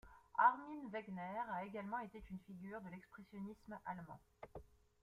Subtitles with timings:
[0.35, 4.19] Armin Wegner a également été une figure de l'expressionnisme allemand.